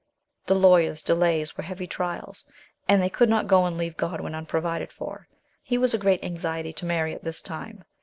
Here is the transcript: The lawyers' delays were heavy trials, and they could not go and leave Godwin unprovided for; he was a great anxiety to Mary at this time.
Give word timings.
The 0.47 0.55
lawyers' 0.55 1.03
delays 1.03 1.55
were 1.55 1.61
heavy 1.63 1.85
trials, 1.85 2.47
and 2.89 2.99
they 2.99 3.07
could 3.07 3.29
not 3.29 3.45
go 3.45 3.67
and 3.67 3.77
leave 3.77 3.97
Godwin 3.97 4.33
unprovided 4.33 4.91
for; 4.91 5.27
he 5.61 5.77
was 5.77 5.93
a 5.93 5.99
great 5.99 6.23
anxiety 6.23 6.73
to 6.73 6.87
Mary 6.87 7.13
at 7.13 7.23
this 7.23 7.39
time. 7.39 7.83